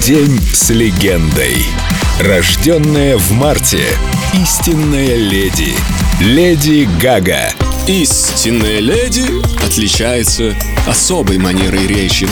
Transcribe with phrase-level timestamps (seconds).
[0.00, 1.66] День с легендой.
[2.20, 3.82] Рожденная в марте.
[4.40, 5.74] Истинная леди.
[6.20, 7.52] Леди Гага.
[7.88, 9.24] Истинная леди
[9.66, 10.54] отличается
[10.86, 12.28] особой манерой речи.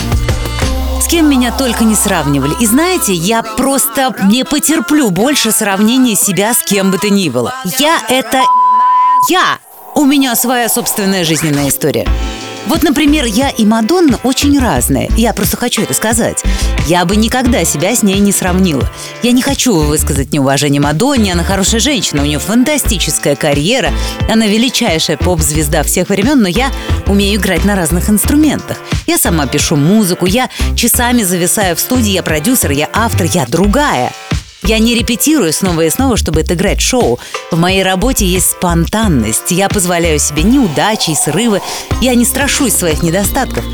[1.03, 2.55] С кем меня только не сравнивали.
[2.61, 7.53] И знаете, я просто не потерплю больше сравнения себя с кем бы то ни было.
[7.81, 8.45] Я— это
[9.29, 9.59] я.
[9.97, 12.07] У меня своя собственная жизненная история.
[12.67, 15.11] Вот, например, я и Мадонна очень разные.
[15.17, 16.43] Я просто хочу это сказать.
[16.87, 18.89] Я бы никогда себя с ней не сравнила.
[19.23, 21.33] Я не хочу высказать неуважение Мадонне.
[21.33, 23.91] Она хорошая женщина, у нее фантастическая карьера.
[24.31, 26.71] Она величайшая поп-звезда всех времен, но я
[27.07, 28.79] умею играть на разных инструментах.
[29.07, 34.13] Я сама пишу музыку, я часами зависаю в студии, я продюсер, я автор, я другая.
[34.67, 37.19] Я не репетирую снова и снова, чтобы отыграть шоу.
[37.51, 39.51] В моей работе есть спонтанность.
[39.51, 41.61] Я позволяю себе неудачи и срывы.
[42.01, 43.65] Я не страшусь своих недостатков.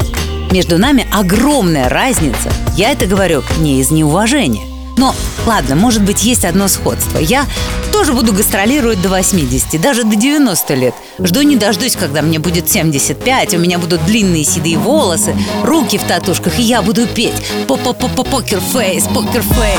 [0.51, 2.51] Между нами огромная разница.
[2.77, 4.70] Я это говорю не из неуважения.
[5.01, 5.15] Но,
[5.47, 7.17] ладно, может быть, есть одно сходство.
[7.17, 7.47] Я
[7.91, 10.95] тоже буду гастролировать до 80, даже до 90 лет.
[11.19, 16.03] Жду не дождусь, когда мне будет 75, у меня будут длинные седые волосы, руки в
[16.03, 17.33] татушках, и я буду петь.
[17.67, 19.79] Poker face, poker face.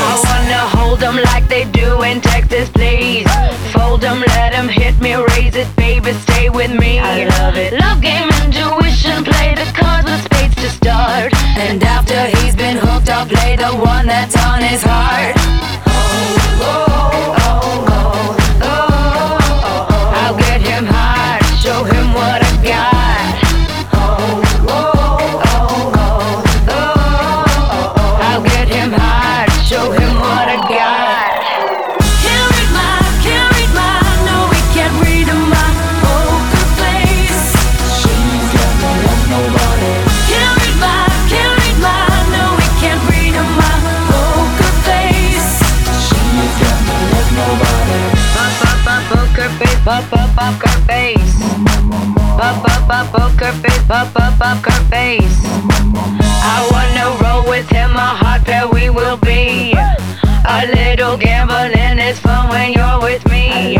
[7.78, 8.32] Love game,
[13.76, 16.01] one that's on his heart.
[49.84, 51.38] Pop, pop, poker face.
[52.38, 55.38] Pop, pop, pop, poker face, pop, pop, poker face.
[56.44, 57.92] I wanna roll with him,
[58.72, 59.74] we will be.
[60.44, 63.78] A little gambling is fun when you're with me.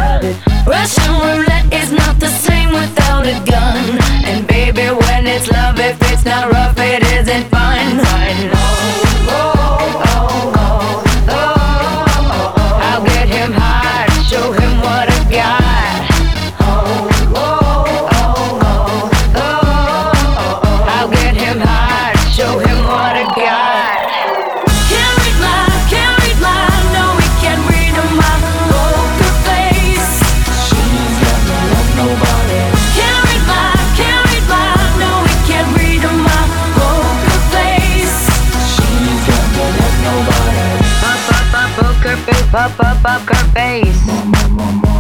[0.67, 3.99] Russian roulette is not the same without a gun.
[4.25, 6.52] And baby, when it's love, if it's not
[42.53, 44.07] face, pop, pop, poker face.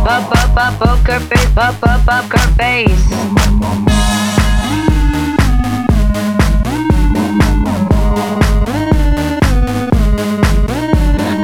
[0.04, 3.04] Pop, pop, pop, poker face, pop, pop, poker face.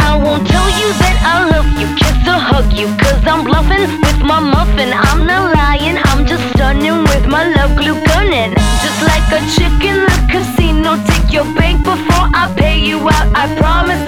[0.01, 3.85] I won't tell you that I love you, kiss or hug you, cause I'm bluffing
[4.01, 4.93] with my muffin.
[4.93, 8.55] I'm not lying, I'm just stunning with my love glue gunning.
[8.83, 13.29] Just like a chick in the casino, take your bank before I pay you out.
[13.35, 14.08] I promise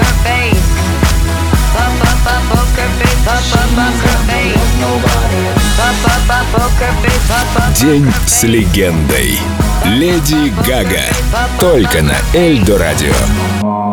[7.79, 9.39] День с легендой.
[9.85, 11.03] Леди Гага.
[11.59, 13.90] Только на Эльдо радио.